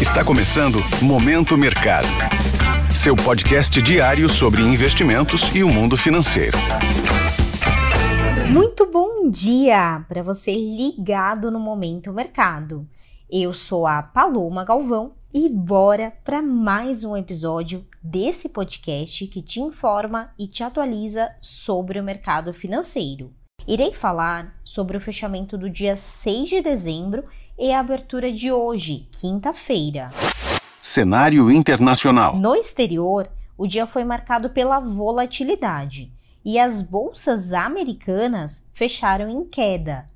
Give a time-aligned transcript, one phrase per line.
[0.00, 2.06] Está começando Momento Mercado.
[2.94, 6.56] Seu podcast diário sobre investimentos e o mundo financeiro.
[8.48, 12.86] Muito bom dia para você ligado no Momento Mercado.
[13.28, 19.58] Eu sou a Paloma Galvão e bora para mais um episódio desse podcast que te
[19.58, 23.32] informa e te atualiza sobre o mercado financeiro.
[23.68, 27.22] Irei falar sobre o fechamento do dia 6 de dezembro
[27.58, 30.08] e a abertura de hoje, quinta-feira.
[30.80, 32.38] Cenário internacional.
[32.38, 33.28] No exterior,
[33.58, 36.10] o dia foi marcado pela volatilidade
[36.42, 40.06] e as bolsas americanas fecharam em queda.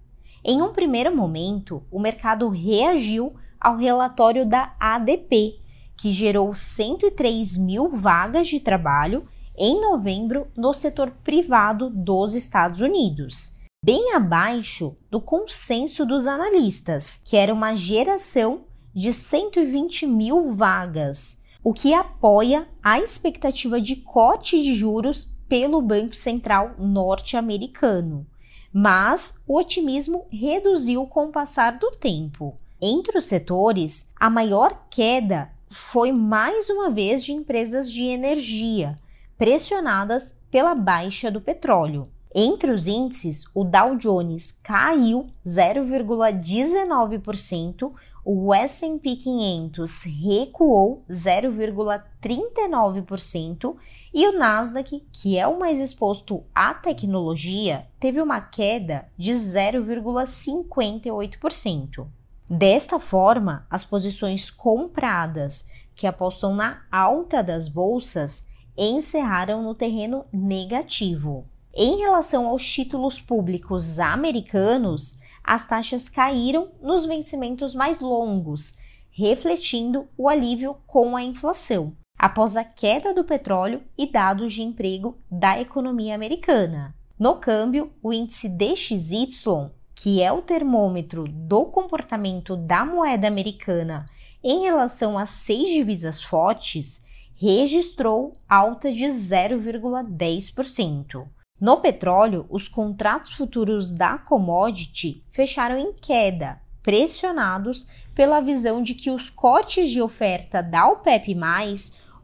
[0.43, 5.60] Em um primeiro momento, o mercado reagiu ao relatório da ADP,
[5.95, 9.23] que gerou 103 mil vagas de trabalho
[9.56, 17.37] em novembro no setor privado dos Estados Unidos, bem abaixo do consenso dos analistas, que
[17.37, 18.62] era uma geração
[18.95, 26.15] de 120 mil vagas, o que apoia a expectativa de corte de juros pelo Banco
[26.15, 28.26] Central norte-americano.
[28.73, 32.57] Mas o otimismo reduziu com o passar do tempo.
[32.80, 38.98] Entre os setores, a maior queda foi mais uma vez de empresas de energia,
[39.43, 42.09] pressionadas pela baixa do petróleo.
[42.32, 47.90] Entre os índices, o Dow Jones caiu 0,19%,
[48.24, 53.74] o S&P 500 recuou 0,39%
[54.15, 62.07] e o Nasdaq, que é o mais exposto à tecnologia, teve uma queda de 0,58%.
[62.48, 71.47] Desta forma, as posições compradas que apostam na alta das bolsas encerraram no terreno negativo.
[71.75, 78.75] Em relação aos títulos públicos americanos, as taxas caíram nos vencimentos mais longos,
[79.10, 85.19] refletindo o alívio com a inflação, após a queda do petróleo e dados de emprego
[85.31, 86.94] da economia americana.
[87.18, 94.06] No câmbio, o índice DXY, que é o termômetro do comportamento da moeda americana
[94.42, 97.04] em relação a seis divisas fortes,
[97.42, 101.26] registrou alta de 0,10%.
[101.60, 109.10] No petróleo, os contratos futuros da commodity fecharam em queda, pressionados pela visão de que
[109.10, 111.36] os cortes de oferta da OPEP+,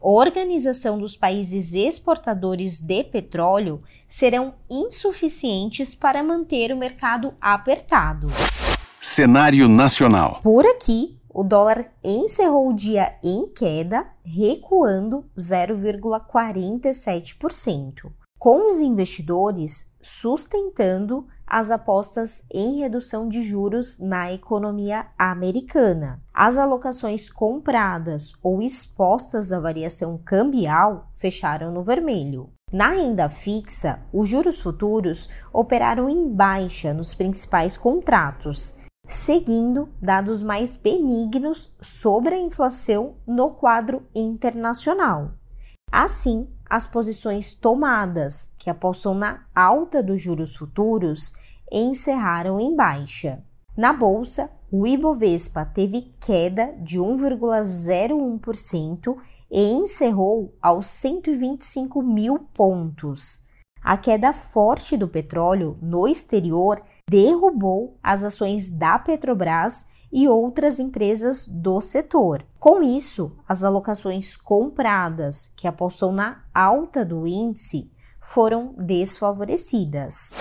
[0.01, 8.29] Organização dos Países Exportadores de Petróleo, serão insuficientes para manter o mercado apertado.
[9.01, 10.39] Cenário nacional.
[10.41, 21.25] Por aqui, o dólar encerrou o dia em queda, recuando 0,47%, com os investidores sustentando
[21.47, 26.21] as apostas em redução de juros na economia americana.
[26.33, 32.49] As alocações compradas ou expostas à variação cambial fecharam no vermelho.
[32.69, 40.77] Na renda fixa, os juros futuros operaram em baixa nos principais contratos, seguindo dados mais
[40.77, 45.31] benignos sobre a inflação no quadro internacional.
[45.91, 51.33] Assim, as posições tomadas, que apostam na alta dos juros futuros,
[51.71, 53.43] encerraram em baixa.
[53.75, 59.17] Na bolsa, o Ibovespa teve queda de 1,01%
[59.49, 63.48] e encerrou aos 125 mil pontos.
[63.83, 71.47] A queda forte do petróleo no exterior derrubou as ações da Petrobras e outras empresas
[71.47, 72.43] do setor.
[72.59, 77.89] Com isso, as alocações compradas, que apostou na alta do índice,
[78.19, 80.37] foram desfavorecidas.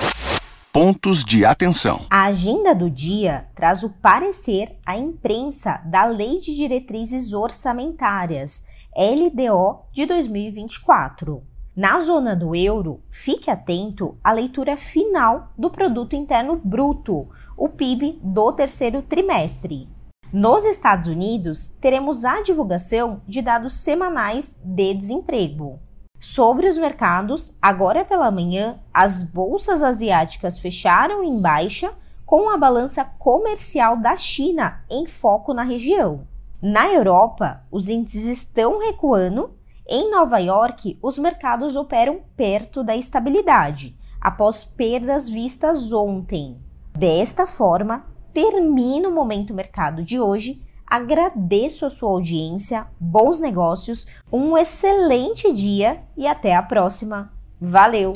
[0.73, 2.07] Pontos de atenção.
[2.11, 9.87] A agenda do dia traz o parecer à imprensa da Lei de Diretrizes Orçamentárias, LDO
[9.93, 11.43] de 2024.
[11.79, 18.19] Na zona do euro, fique atento à leitura final do Produto Interno Bruto, o PIB
[18.21, 19.89] do terceiro trimestre.
[20.33, 25.79] Nos Estados Unidos, teremos a divulgação de dados semanais de desemprego.
[26.19, 31.93] Sobre os mercados, agora pela manhã, as bolsas asiáticas fecharam em baixa,
[32.27, 36.27] com a balança comercial da China em foco na região.
[36.61, 39.57] Na Europa, os índices estão recuando
[39.89, 46.59] em Nova York, os mercados operam perto da estabilidade, após perdas vistas ontem.
[46.95, 48.05] Desta forma,
[48.35, 50.61] termina o Momento Mercado de hoje.
[50.87, 57.33] Agradeço a sua audiência, bons negócios, um excelente dia e até a próxima.
[57.61, 58.13] Valeu!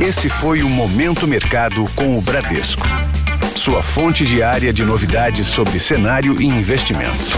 [0.00, 2.86] Esse foi o Momento Mercado com o Bradesco.
[3.54, 7.32] Sua fonte diária de novidades sobre cenário e investimentos.